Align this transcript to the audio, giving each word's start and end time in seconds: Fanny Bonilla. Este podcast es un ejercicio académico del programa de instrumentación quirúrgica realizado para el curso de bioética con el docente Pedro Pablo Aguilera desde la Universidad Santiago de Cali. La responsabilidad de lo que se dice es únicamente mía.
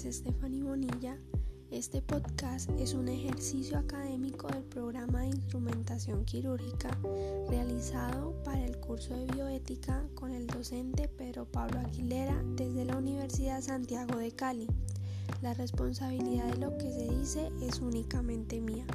Fanny 0.00 0.62
Bonilla. 0.62 1.18
Este 1.70 2.00
podcast 2.00 2.70
es 2.78 2.94
un 2.94 3.06
ejercicio 3.08 3.76
académico 3.76 4.48
del 4.48 4.62
programa 4.62 5.20
de 5.20 5.26
instrumentación 5.26 6.24
quirúrgica 6.24 6.96
realizado 7.50 8.32
para 8.42 8.64
el 8.64 8.78
curso 8.78 9.14
de 9.14 9.26
bioética 9.26 10.02
con 10.14 10.32
el 10.32 10.46
docente 10.46 11.06
Pedro 11.06 11.44
Pablo 11.44 11.80
Aguilera 11.80 12.42
desde 12.56 12.86
la 12.86 12.96
Universidad 12.96 13.60
Santiago 13.60 14.16
de 14.16 14.32
Cali. 14.32 14.68
La 15.42 15.52
responsabilidad 15.52 16.46
de 16.46 16.56
lo 16.56 16.78
que 16.78 16.90
se 16.90 17.06
dice 17.10 17.52
es 17.60 17.80
únicamente 17.80 18.58
mía. 18.58 18.86